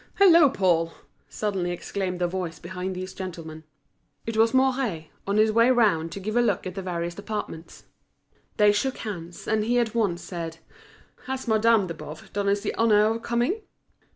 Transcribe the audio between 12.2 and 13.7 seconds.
done us the honour of coming?"